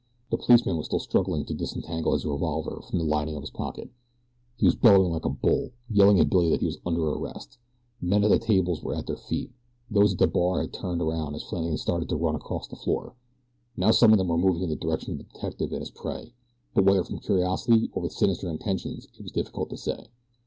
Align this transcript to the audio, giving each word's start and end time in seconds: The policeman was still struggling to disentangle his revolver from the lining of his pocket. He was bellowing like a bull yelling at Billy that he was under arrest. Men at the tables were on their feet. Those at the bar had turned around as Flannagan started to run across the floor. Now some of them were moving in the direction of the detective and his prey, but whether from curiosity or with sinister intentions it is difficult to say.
The 0.31 0.37
policeman 0.37 0.77
was 0.77 0.87
still 0.87 0.97
struggling 0.97 1.45
to 1.45 1.53
disentangle 1.53 2.13
his 2.13 2.25
revolver 2.25 2.81
from 2.81 2.97
the 2.97 3.05
lining 3.05 3.35
of 3.35 3.43
his 3.43 3.51
pocket. 3.51 3.91
He 4.57 4.65
was 4.65 4.73
bellowing 4.75 5.11
like 5.11 5.25
a 5.25 5.29
bull 5.29 5.73
yelling 5.91 6.19
at 6.19 6.27
Billy 6.27 6.49
that 6.49 6.59
he 6.61 6.65
was 6.65 6.79
under 6.87 7.03
arrest. 7.07 7.59
Men 8.01 8.23
at 8.23 8.31
the 8.31 8.39
tables 8.39 8.81
were 8.81 8.95
on 8.95 9.05
their 9.05 9.15
feet. 9.15 9.51
Those 9.91 10.13
at 10.13 10.17
the 10.17 10.25
bar 10.25 10.59
had 10.61 10.73
turned 10.73 11.03
around 11.03 11.35
as 11.35 11.43
Flannagan 11.43 11.77
started 11.77 12.09
to 12.09 12.15
run 12.15 12.33
across 12.33 12.67
the 12.67 12.75
floor. 12.77 13.13
Now 13.77 13.91
some 13.91 14.11
of 14.11 14.17
them 14.17 14.29
were 14.29 14.39
moving 14.39 14.63
in 14.63 14.69
the 14.69 14.75
direction 14.75 15.11
of 15.11 15.17
the 15.19 15.25
detective 15.25 15.71
and 15.71 15.81
his 15.81 15.91
prey, 15.91 16.33
but 16.73 16.83
whether 16.83 17.03
from 17.03 17.19
curiosity 17.19 17.91
or 17.93 18.01
with 18.01 18.11
sinister 18.11 18.49
intentions 18.49 19.07
it 19.19 19.23
is 19.23 19.31
difficult 19.31 19.69
to 19.69 19.77
say. 19.77 20.07